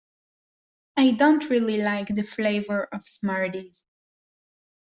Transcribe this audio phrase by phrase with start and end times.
[0.97, 3.85] I don't really like the flavour of Smarties